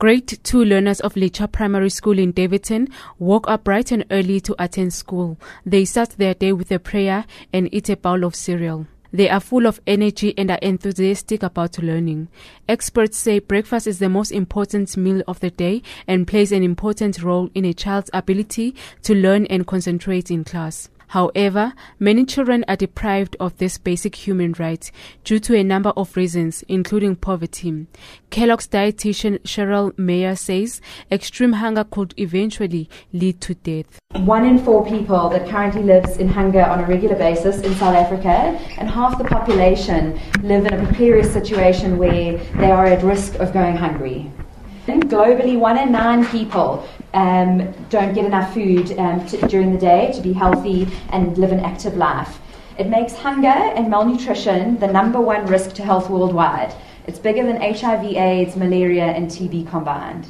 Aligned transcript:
Grade 0.00 0.38
2 0.42 0.64
learners 0.64 1.00
of 1.00 1.12
Lecha 1.12 1.52
Primary 1.52 1.90
School 1.90 2.18
in 2.18 2.32
Daveyton 2.32 2.88
woke 3.18 3.46
up 3.50 3.64
bright 3.64 3.92
and 3.92 4.06
early 4.10 4.40
to 4.40 4.56
attend 4.58 4.94
school. 4.94 5.38
They 5.66 5.84
start 5.84 6.14
their 6.16 6.32
day 6.32 6.54
with 6.54 6.72
a 6.72 6.78
prayer 6.78 7.26
and 7.52 7.68
eat 7.70 7.90
a 7.90 7.98
bowl 7.98 8.24
of 8.24 8.34
cereal. 8.34 8.86
They 9.12 9.28
are 9.28 9.40
full 9.40 9.66
of 9.66 9.78
energy 9.86 10.32
and 10.38 10.50
are 10.50 10.58
enthusiastic 10.62 11.42
about 11.42 11.82
learning. 11.82 12.28
Experts 12.66 13.18
say 13.18 13.40
breakfast 13.40 13.86
is 13.86 13.98
the 13.98 14.08
most 14.08 14.30
important 14.30 14.96
meal 14.96 15.22
of 15.28 15.40
the 15.40 15.50
day 15.50 15.82
and 16.06 16.26
plays 16.26 16.50
an 16.50 16.62
important 16.62 17.22
role 17.22 17.50
in 17.54 17.66
a 17.66 17.74
child's 17.74 18.08
ability 18.14 18.74
to 19.02 19.14
learn 19.14 19.44
and 19.48 19.66
concentrate 19.66 20.30
in 20.30 20.44
class. 20.44 20.88
However, 21.10 21.72
many 21.98 22.24
children 22.24 22.64
are 22.68 22.76
deprived 22.76 23.36
of 23.40 23.58
this 23.58 23.78
basic 23.78 24.14
human 24.14 24.52
right 24.60 24.88
due 25.24 25.40
to 25.40 25.56
a 25.56 25.64
number 25.64 25.90
of 25.96 26.16
reasons, 26.16 26.62
including 26.68 27.16
poverty. 27.16 27.88
Kellogg's 28.30 28.68
dietitian 28.68 29.40
Cheryl 29.40 29.92
Mayer 29.98 30.36
says 30.36 30.80
extreme 31.10 31.54
hunger 31.54 31.82
could 31.82 32.14
eventually 32.16 32.88
lead 33.12 33.40
to 33.40 33.54
death. 33.56 33.98
One 34.12 34.46
in 34.46 34.60
four 34.60 34.86
people 34.86 35.28
that 35.30 35.48
currently 35.48 35.82
lives 35.82 36.16
in 36.16 36.28
hunger 36.28 36.62
on 36.62 36.78
a 36.78 36.86
regular 36.86 37.16
basis 37.16 37.60
in 37.60 37.74
South 37.74 37.96
Africa, 37.96 38.56
and 38.78 38.88
half 38.88 39.18
the 39.18 39.24
population 39.24 40.20
live 40.44 40.64
in 40.64 40.74
a 40.74 40.86
precarious 40.86 41.32
situation 41.32 41.98
where 41.98 42.38
they 42.54 42.70
are 42.70 42.86
at 42.86 43.02
risk 43.02 43.34
of 43.40 43.52
going 43.52 43.76
hungry. 43.76 44.30
Globally, 44.86 45.58
one 45.58 45.78
in 45.78 45.92
nine 45.92 46.24
people 46.26 46.84
um, 47.14 47.72
don't 47.88 48.14
get 48.14 48.24
enough 48.24 48.54
food 48.54 48.98
um, 48.98 49.26
to, 49.26 49.36
during 49.48 49.72
the 49.72 49.78
day 49.78 50.12
to 50.12 50.20
be 50.20 50.32
healthy 50.32 50.88
and 51.10 51.36
live 51.38 51.52
an 51.52 51.60
active 51.60 51.96
life. 51.96 52.40
It 52.78 52.88
makes 52.88 53.14
hunger 53.14 53.48
and 53.48 53.90
malnutrition 53.90 54.78
the 54.78 54.86
number 54.86 55.20
one 55.20 55.46
risk 55.46 55.74
to 55.74 55.82
health 55.82 56.08
worldwide. 56.08 56.74
It's 57.06 57.18
bigger 57.18 57.44
than 57.44 57.60
HIV, 57.60 58.04
AIDS, 58.04 58.56
malaria, 58.56 59.06
and 59.06 59.30
TB 59.30 59.68
combined. 59.68 60.26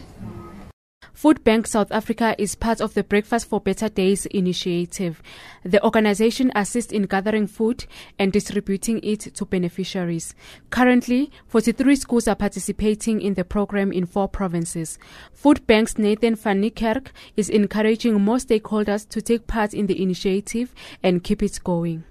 Food 1.21 1.45
Bank 1.45 1.67
South 1.67 1.93
Africa 1.93 2.35
is 2.39 2.55
part 2.55 2.81
of 2.81 2.95
the 2.95 3.05
Breakfast 3.05 3.47
for 3.47 3.61
Better 3.61 3.91
Days 3.91 4.25
initiative. 4.25 5.23
The 5.63 5.85
organization 5.85 6.51
assists 6.55 6.95
in 6.95 7.03
gathering 7.03 7.47
food 7.47 7.85
and 8.19 8.33
distributing 8.33 9.01
it 9.03 9.35
to 9.35 9.45
beneficiaries. 9.45 10.35
Currently, 10.71 11.31
43 11.47 11.95
schools 11.97 12.27
are 12.27 12.37
participating 12.37 13.21
in 13.21 13.35
the 13.35 13.45
program 13.45 13.93
in 13.93 14.07
four 14.07 14.29
provinces. 14.29 14.99
Food 15.35 15.67
Bank's 15.67 15.99
Nathan 15.99 16.37
van 16.37 16.63
Niekerk 16.63 17.09
is 17.37 17.51
encouraging 17.51 18.19
more 18.19 18.39
stakeholders 18.39 19.07
to 19.11 19.21
take 19.21 19.47
part 19.47 19.75
in 19.75 19.89
the 19.89 20.03
initiative 20.03 20.75
and 21.03 21.23
keep 21.23 21.43
it 21.43 21.61
going. 21.63 22.03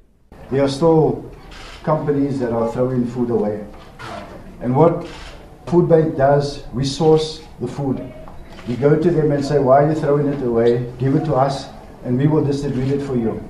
There 0.52 0.64
are 0.64 0.70
still 0.70 1.36
companies 1.82 2.40
that 2.42 2.52
are 2.52 2.72
throwing 2.72 3.08
food 3.08 3.32
away. 3.32 3.66
And 4.62 4.76
what 4.76 5.08
Food 5.66 5.90
Bank 5.90 6.16
does, 6.16 6.64
we 6.74 6.86
source 6.86 7.42
the 7.60 7.68
food 7.68 7.98
you 8.68 8.76
go 8.78 9.00
to 9.00 9.12
them 9.12 9.32
and 9.32 9.44
say, 9.44 9.60
Why 9.60 9.84
are 9.84 9.90
you 9.90 9.96
throwing 9.96 10.28
it 10.28 10.42
away? 10.44 10.92
Give 11.00 11.16
it 11.16 11.26
to 11.26 11.36
us, 11.36 11.68
and 12.04 12.18
we 12.18 12.28
will 12.28 12.44
distribute 12.44 12.90
it 12.90 13.02
for 13.02 13.16
you. 13.16 13.44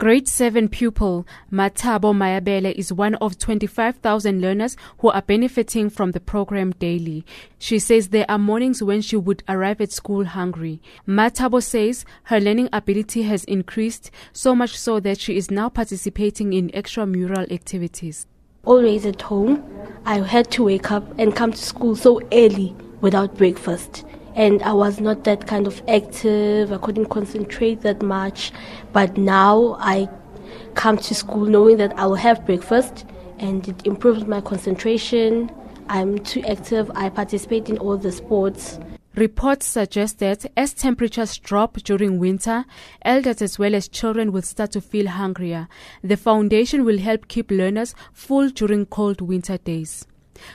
Grade 0.00 0.28
7 0.28 0.70
pupil 0.70 1.26
Matabo 1.52 2.14
Mayabele 2.14 2.72
is 2.72 2.90
one 2.90 3.16
of 3.16 3.36
25,000 3.38 4.40
learners 4.40 4.74
who 5.00 5.10
are 5.10 5.20
benefiting 5.20 5.90
from 5.90 6.12
the 6.12 6.20
program 6.20 6.70
daily. 6.78 7.22
She 7.58 7.78
says 7.78 8.08
there 8.08 8.24
are 8.26 8.38
mornings 8.38 8.82
when 8.82 9.02
she 9.02 9.16
would 9.16 9.42
arrive 9.46 9.78
at 9.78 9.92
school 9.92 10.24
hungry. 10.24 10.80
Matabo 11.06 11.62
says 11.62 12.06
her 12.24 12.40
learning 12.40 12.70
ability 12.72 13.24
has 13.24 13.44
increased 13.44 14.10
so 14.32 14.54
much 14.54 14.78
so 14.78 15.00
that 15.00 15.20
she 15.20 15.36
is 15.36 15.50
now 15.50 15.68
participating 15.68 16.54
in 16.54 16.70
extramural 16.70 17.52
activities. 17.52 18.26
Always 18.64 19.04
at 19.04 19.20
home, 19.20 19.62
I 20.06 20.20
had 20.20 20.50
to 20.52 20.64
wake 20.64 20.90
up 20.90 21.18
and 21.18 21.36
come 21.36 21.52
to 21.52 21.58
school 21.58 21.94
so 21.94 22.22
early 22.32 22.74
without 23.00 23.36
breakfast 23.36 24.04
and 24.34 24.62
I 24.62 24.72
was 24.72 25.00
not 25.00 25.24
that 25.24 25.46
kind 25.46 25.66
of 25.66 25.82
active. 25.88 26.72
I 26.72 26.78
couldn't 26.78 27.06
concentrate 27.06 27.80
that 27.82 28.02
much. 28.02 28.52
But 28.92 29.16
now 29.16 29.76
I 29.80 30.08
come 30.74 30.98
to 30.98 31.14
school 31.14 31.46
knowing 31.46 31.76
that 31.78 31.98
I 31.98 32.06
will 32.06 32.14
have 32.14 32.46
breakfast 32.46 33.04
and 33.38 33.66
it 33.68 33.86
improves 33.86 34.26
my 34.26 34.40
concentration. 34.40 35.50
I'm 35.88 36.18
too 36.20 36.42
active. 36.44 36.90
I 36.94 37.08
participate 37.08 37.68
in 37.68 37.78
all 37.78 37.96
the 37.96 38.12
sports. 38.12 38.78
Reports 39.16 39.66
suggest 39.66 40.20
that 40.20 40.46
as 40.56 40.72
temperatures 40.72 41.36
drop 41.36 41.74
during 41.78 42.20
winter, 42.20 42.64
elders 43.02 43.42
as 43.42 43.58
well 43.58 43.74
as 43.74 43.88
children 43.88 44.30
will 44.30 44.42
start 44.42 44.70
to 44.70 44.80
feel 44.80 45.08
hungrier. 45.08 45.68
The 46.02 46.16
foundation 46.16 46.84
will 46.84 46.98
help 46.98 47.26
keep 47.26 47.50
learners 47.50 47.92
full 48.12 48.50
during 48.50 48.86
cold 48.86 49.20
winter 49.20 49.58
days. 49.58 50.06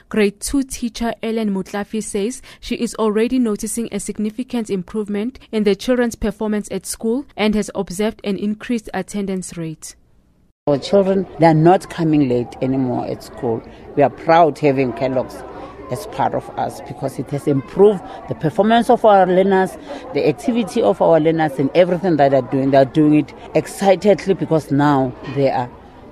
Grade 0.08 0.40
2 0.40 0.62
teacher 0.62 1.14
Ellen 1.22 1.54
Mutlafi 1.54 2.02
says 2.02 2.42
she 2.60 2.76
is 2.76 2.94
already 2.96 3.38
noticing 3.38 3.88
a 3.92 4.00
significant 4.00 4.70
improvement 4.70 5.38
in 5.52 5.64
the 5.64 5.74
children's 5.74 6.14
performance 6.14 6.68
at 6.70 6.86
school 6.86 7.24
and 7.36 7.54
has 7.54 7.70
observed 7.74 8.20
an 8.24 8.36
increased 8.36 8.90
attendance 8.94 9.56
rate. 9.56 9.96
Our 10.66 10.78
children, 10.78 11.26
they 11.38 11.46
are 11.46 11.54
not 11.54 11.90
coming 11.90 12.28
late 12.28 12.56
anymore 12.60 13.06
at 13.06 13.22
school. 13.22 13.62
We 13.94 14.02
are 14.02 14.10
proud 14.10 14.58
having 14.58 14.92
Kellogg's 14.94 15.42
as 15.90 16.06
part 16.08 16.34
of 16.34 16.48
us 16.58 16.80
because 16.82 17.18
it 17.18 17.30
has 17.30 17.46
improved 17.46 18.02
the 18.28 18.34
performance 18.34 18.90
of 18.90 19.04
our 19.04 19.26
learners, 19.26 19.76
the 20.14 20.26
activity 20.28 20.82
of 20.82 21.00
our 21.00 21.20
learners, 21.20 21.58
and 21.58 21.70
everything 21.74 22.16
that 22.16 22.30
they're 22.30 22.42
doing. 22.42 22.70
They're 22.70 22.84
doing 22.84 23.14
it 23.14 23.34
excitedly 23.54 24.34
because 24.34 24.70
now 24.70 25.12
they 25.34 25.50
are 25.50 25.70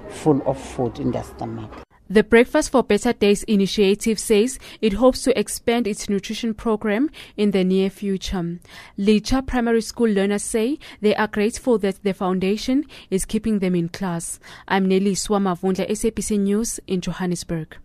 full 0.08 0.40
of 0.46 0.60
food 0.60 0.98
in 1.00 1.10
their 1.10 1.24
stomach. 1.24 1.72
The 2.14 2.22
Breakfast 2.22 2.70
for 2.70 2.84
Better 2.84 3.12
Days 3.12 3.42
initiative 3.42 4.20
says 4.20 4.60
it 4.80 4.92
hopes 4.92 5.22
to 5.22 5.36
expand 5.36 5.88
its 5.88 6.08
nutrition 6.08 6.54
program 6.54 7.10
in 7.36 7.50
the 7.50 7.64
near 7.64 7.90
future. 7.90 8.60
Lecha 8.96 9.44
primary 9.44 9.80
school 9.80 10.08
learners 10.08 10.44
say 10.44 10.78
they 11.00 11.16
are 11.16 11.26
grateful 11.26 11.76
that 11.78 12.00
the 12.04 12.14
foundation 12.14 12.84
is 13.10 13.24
keeping 13.24 13.58
them 13.58 13.74
in 13.74 13.88
class. 13.88 14.38
I'm 14.68 14.86
Nelly 14.86 15.16
Swamavundla, 15.16 15.90
SABC 15.90 16.38
News 16.38 16.78
in 16.86 17.00
Johannesburg. 17.00 17.78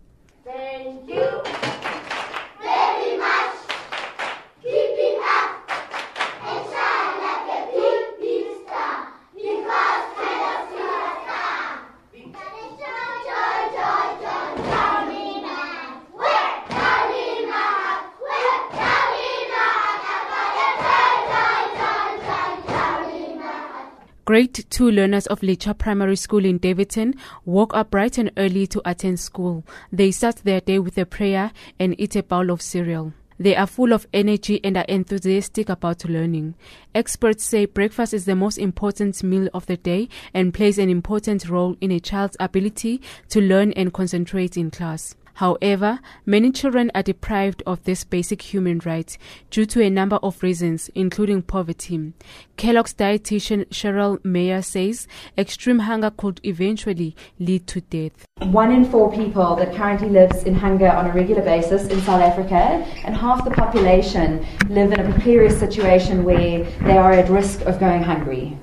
Grade 24.30 24.64
2 24.70 24.92
learners 24.92 25.26
of 25.26 25.40
Lecha 25.40 25.76
Primary 25.76 26.14
School 26.14 26.44
in 26.44 26.58
Daveyton 26.58 27.16
woke 27.44 27.74
up 27.74 27.90
bright 27.90 28.16
and 28.16 28.30
early 28.36 28.64
to 28.68 28.80
attend 28.84 29.18
school. 29.18 29.64
They 29.90 30.12
start 30.12 30.36
their 30.44 30.60
day 30.60 30.78
with 30.78 30.96
a 30.98 31.04
prayer 31.04 31.50
and 31.80 32.00
eat 32.00 32.14
a 32.14 32.22
bowl 32.22 32.52
of 32.52 32.62
cereal. 32.62 33.12
They 33.40 33.56
are 33.56 33.66
full 33.66 33.92
of 33.92 34.06
energy 34.14 34.60
and 34.62 34.76
are 34.76 34.84
enthusiastic 34.88 35.68
about 35.68 36.04
learning. 36.04 36.54
Experts 36.94 37.42
say 37.42 37.64
breakfast 37.64 38.14
is 38.14 38.24
the 38.24 38.36
most 38.36 38.58
important 38.58 39.20
meal 39.24 39.48
of 39.52 39.66
the 39.66 39.76
day 39.76 40.08
and 40.32 40.54
plays 40.54 40.78
an 40.78 40.90
important 40.90 41.48
role 41.48 41.74
in 41.80 41.90
a 41.90 41.98
child's 41.98 42.36
ability 42.38 43.02
to 43.30 43.40
learn 43.40 43.72
and 43.72 43.92
concentrate 43.92 44.56
in 44.56 44.70
class. 44.70 45.16
However, 45.40 46.00
many 46.26 46.52
children 46.52 46.90
are 46.94 47.02
deprived 47.02 47.62
of 47.66 47.82
this 47.84 48.04
basic 48.04 48.42
human 48.42 48.78
right 48.84 49.16
due 49.48 49.64
to 49.64 49.82
a 49.82 49.88
number 49.88 50.16
of 50.16 50.42
reasons, 50.42 50.90
including 50.94 51.40
poverty. 51.40 52.12
Kellogg's 52.58 52.92
dietitian 52.92 53.66
Cheryl 53.70 54.22
Mayer 54.22 54.60
says 54.60 55.08
extreme 55.38 55.78
hunger 55.78 56.10
could 56.10 56.42
eventually 56.44 57.16
lead 57.38 57.66
to 57.68 57.80
death. 57.80 58.26
One 58.40 58.70
in 58.70 58.84
four 58.84 59.10
people 59.10 59.56
that 59.56 59.74
currently 59.74 60.10
lives 60.10 60.42
in 60.42 60.56
hunger 60.56 60.90
on 60.90 61.06
a 61.06 61.12
regular 61.14 61.40
basis 61.40 61.88
in 61.88 62.02
South 62.02 62.20
Africa, 62.20 62.86
and 63.06 63.16
half 63.16 63.42
the 63.42 63.50
population 63.50 64.44
live 64.68 64.92
in 64.92 65.00
a 65.00 65.10
precarious 65.10 65.58
situation 65.58 66.22
where 66.22 66.64
they 66.82 66.98
are 66.98 67.12
at 67.12 67.30
risk 67.30 67.62
of 67.62 67.80
going 67.80 68.02
hungry. 68.02 68.58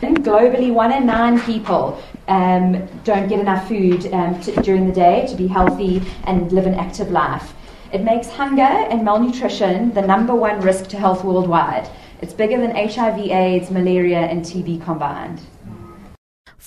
Globally, 0.00 0.72
one 0.72 0.92
in 0.92 1.06
nine 1.06 1.40
people 1.40 2.00
um, 2.28 2.86
don't 3.02 3.28
get 3.28 3.40
enough 3.40 3.66
food 3.66 4.06
um, 4.12 4.40
to, 4.42 4.52
during 4.62 4.86
the 4.86 4.92
day 4.92 5.26
to 5.26 5.34
be 5.34 5.48
healthy 5.48 6.02
and 6.24 6.52
live 6.52 6.66
an 6.66 6.74
active 6.74 7.10
life. 7.10 7.52
It 7.92 8.04
makes 8.04 8.28
hunger 8.28 8.62
and 8.62 9.04
malnutrition 9.04 9.92
the 9.94 10.02
number 10.02 10.34
one 10.34 10.60
risk 10.60 10.88
to 10.90 10.98
health 10.98 11.24
worldwide. 11.24 11.88
It's 12.20 12.32
bigger 12.32 12.60
than 12.60 12.76
HIV, 12.76 13.18
AIDS, 13.18 13.70
malaria, 13.70 14.20
and 14.20 14.42
TB 14.42 14.84
combined. 14.84 15.40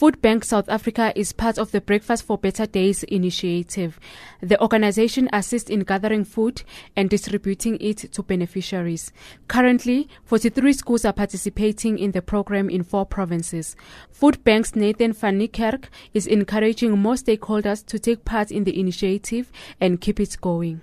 Food 0.02 0.20
Bank 0.20 0.44
South 0.44 0.68
Africa 0.68 1.14
is 1.16 1.32
part 1.32 1.60
of 1.60 1.70
the 1.70 1.80
Breakfast 1.80 2.24
for 2.24 2.36
Better 2.36 2.66
Days 2.66 3.04
initiative. 3.04 4.00
The 4.42 4.60
organization 4.60 5.30
assists 5.32 5.70
in 5.70 5.82
gathering 5.82 6.24
food 6.24 6.64
and 6.96 7.08
distributing 7.08 7.78
it 7.80 7.98
to 8.14 8.24
beneficiaries. 8.24 9.12
Currently, 9.48 10.10
43 10.24 10.74
schools 10.74 11.06
are 11.06 11.14
participating 11.14 12.00
in 12.00 12.14
the 12.14 12.22
program 12.24 12.68
in 12.68 12.82
four 12.82 13.06
provinces. 13.06 13.76
Food 14.10 14.44
Bank's 14.44 14.76
Nathan 14.76 15.14
van 15.14 15.38
Niekerk 15.38 15.86
is 16.16 16.26
encouraging 16.26 16.98
more 16.98 17.14
stakeholders 17.14 17.86
to 17.86 18.00
take 18.00 18.26
part 18.26 18.50
in 18.50 18.64
the 18.64 18.80
initiative 18.80 19.52
and 19.80 20.02
keep 20.02 20.20
it 20.20 20.36
going. 20.42 20.82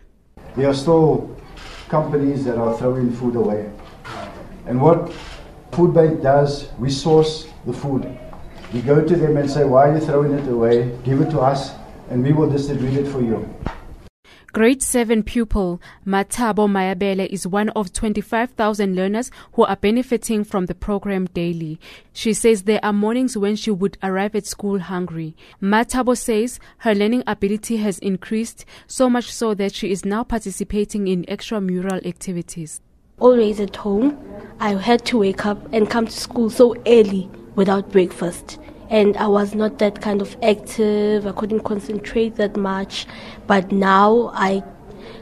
There 0.55 0.71
are 0.71 0.75
still 0.75 1.37
companies 1.88 2.44
that 2.44 2.56
are 2.56 2.79
throwing 2.79 3.11
food 3.11 3.35
away. 3.35 3.69
And 4.67 4.81
what 4.81 5.12
Food 5.73 5.93
Bank 5.93 6.23
does, 6.23 6.69
we 6.79 6.88
source 6.88 7.49
the 7.67 7.73
food. 7.73 8.17
We 8.73 8.82
go 8.82 9.03
to 9.03 9.17
them 9.17 9.38
and 9.38 9.50
say, 9.50 9.65
Why 9.65 9.88
are 9.88 9.94
you 9.94 10.00
throwing 10.00 10.35
it 10.35 10.47
away? 10.47 10.94
Give 11.03 11.23
it 11.23 11.31
to 11.31 11.41
us, 11.41 11.73
and 12.11 12.23
we 12.23 12.32
will 12.32 12.50
distribute 12.50 12.94
it 12.94 13.09
for 13.09 13.23
you. 13.23 13.49
Grade 14.53 14.82
7 14.82 15.23
pupil 15.23 15.81
Matabo 16.06 16.69
Mayabele 16.69 17.26
is 17.29 17.47
one 17.47 17.70
of 17.70 17.93
25,000 17.93 18.94
learners 18.94 19.31
who 19.53 19.65
are 19.65 19.76
benefiting 19.76 20.44
from 20.44 20.67
the 20.67 20.75
program 20.75 21.26
daily. 21.32 21.79
She 22.12 22.35
says 22.35 22.62
there 22.65 22.81
are 22.82 22.93
mornings 22.93 23.38
when 23.38 23.56
she 23.56 23.70
would 23.70 23.97
arrive 24.03 24.35
at 24.35 24.47
school 24.47 24.81
hungry. 24.81 25.35
Matabo 25.62 26.17
says 26.17 26.61
her 26.79 26.94
learning 26.94 27.25
ability 27.26 27.76
has 27.79 27.99
increased 28.00 28.67
so 28.87 29.09
much 29.09 29.32
so 29.32 29.55
that 29.55 29.75
she 29.75 29.91
is 29.91 30.05
now 30.05 30.25
participating 30.25 31.09
in 31.09 31.25
extramural 31.25 32.05
activities. 32.05 32.82
Always 33.19 33.61
at 33.61 33.76
home, 33.76 34.19
I 34.61 34.75
had 34.75 35.06
to 35.06 35.19
wake 35.19 35.47
up 35.47 35.73
and 35.73 35.88
come 35.88 36.06
to 36.06 36.12
school 36.12 36.50
so 36.50 36.75
early 36.87 37.31
without 37.59 37.91
breakfast 37.91 38.59
and 38.91 39.17
I 39.17 39.27
was 39.27 39.55
not 39.55 39.79
that 39.79 40.01
kind 40.01 40.23
of 40.23 40.37
active. 40.43 41.27
I 41.27 41.33
couldn't 41.33 41.61
concentrate 41.61 42.37
that 42.37 42.57
much. 42.57 43.07
But 43.47 43.71
now 43.71 44.31
I 44.33 44.63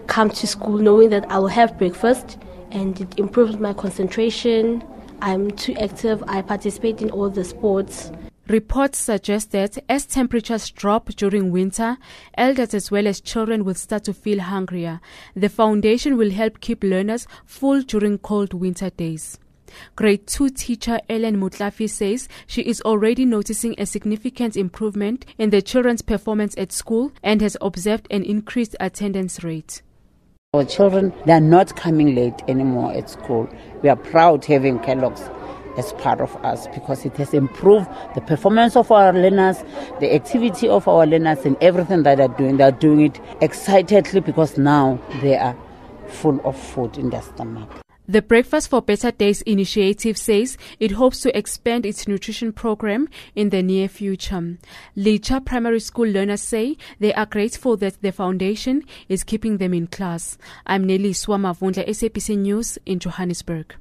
come 0.06 0.30
to 0.30 0.46
school 0.46 0.78
knowing 0.78 1.10
that 1.10 1.30
I 1.30 1.38
will 1.38 1.48
have 1.48 1.76
breakfast 1.78 2.38
and 2.70 3.00
it 3.00 3.18
improves 3.18 3.56
my 3.56 3.72
concentration. 3.72 4.84
I'm 5.20 5.50
too 5.50 5.74
active. 5.80 6.22
I 6.28 6.42
participate 6.42 7.02
in 7.02 7.10
all 7.10 7.30
the 7.30 7.44
sports. 7.44 8.12
Reports 8.48 8.98
suggest 8.98 9.50
that 9.50 9.76
as 9.88 10.06
temperatures 10.06 10.70
drop 10.70 11.08
during 11.16 11.50
winter, 11.50 11.98
elders 12.38 12.74
as 12.74 12.92
well 12.92 13.08
as 13.08 13.20
children 13.20 13.64
will 13.64 13.74
start 13.74 14.04
to 14.04 14.14
feel 14.14 14.38
hungrier. 14.38 15.00
The 15.34 15.48
foundation 15.48 16.16
will 16.16 16.30
help 16.30 16.60
keep 16.60 16.84
learners 16.84 17.26
full 17.44 17.82
during 17.82 18.18
cold 18.18 18.54
winter 18.54 18.90
days. 18.90 19.40
Grade 19.94 20.26
2 20.26 20.50
teacher 20.50 21.00
Ellen 21.08 21.36
Mutlafi 21.38 21.88
says 21.88 22.28
she 22.46 22.62
is 22.62 22.80
already 22.82 23.24
noticing 23.24 23.74
a 23.78 23.86
significant 23.86 24.56
improvement 24.56 25.24
in 25.38 25.50
the 25.50 25.62
children's 25.62 26.02
performance 26.02 26.54
at 26.58 26.72
school 26.72 27.12
and 27.22 27.40
has 27.40 27.56
observed 27.60 28.06
an 28.10 28.22
increased 28.24 28.76
attendance 28.80 29.42
rate. 29.44 29.82
Our 30.54 30.64
children, 30.64 31.12
they 31.26 31.32
are 31.32 31.40
not 31.40 31.76
coming 31.76 32.14
late 32.14 32.42
anymore 32.48 32.92
at 32.94 33.10
school. 33.10 33.48
We 33.82 33.88
are 33.88 33.96
proud 33.96 34.44
having 34.44 34.78
Kellogg's 34.78 35.28
as 35.76 35.92
part 35.94 36.20
of 36.20 36.34
us 36.44 36.66
because 36.68 37.04
it 37.04 37.16
has 37.18 37.34
improved 37.34 37.88
the 38.14 38.20
performance 38.20 38.76
of 38.76 38.90
our 38.90 39.12
learners, 39.12 39.58
the 40.00 40.14
activity 40.14 40.68
of 40.68 40.88
our 40.88 41.06
learners, 41.06 41.44
and 41.44 41.56
everything 41.60 42.02
that 42.04 42.16
they're 42.16 42.28
doing. 42.28 42.56
They're 42.56 42.72
doing 42.72 43.00
it 43.02 43.20
excitedly 43.40 44.20
because 44.20 44.56
now 44.56 44.98
they 45.20 45.36
are 45.36 45.56
full 46.08 46.40
of 46.44 46.58
food 46.58 46.96
in 46.96 47.10
their 47.10 47.22
stomach. 47.22 47.85
The 48.08 48.22
Breakfast 48.22 48.68
for 48.70 48.82
Better 48.82 49.10
Days 49.10 49.42
initiative 49.42 50.16
says 50.16 50.56
it 50.78 50.92
hopes 50.92 51.22
to 51.22 51.36
expand 51.36 51.84
its 51.84 52.06
nutrition 52.06 52.52
program 52.52 53.08
in 53.34 53.50
the 53.50 53.64
near 53.64 53.88
future. 53.88 54.58
Lecha 54.96 55.44
Primary 55.44 55.80
School 55.80 56.08
learners 56.08 56.42
say 56.42 56.76
they 57.00 57.12
are 57.14 57.26
grateful 57.26 57.76
that 57.78 58.00
the 58.02 58.12
foundation 58.12 58.84
is 59.08 59.24
keeping 59.24 59.56
them 59.56 59.74
in 59.74 59.88
class. 59.88 60.38
I'm 60.66 60.84
Nelly 60.84 61.14
Swamavundla, 61.14 61.88
SABC 61.88 62.38
News 62.38 62.78
in 62.86 63.00
Johannesburg. 63.00 63.74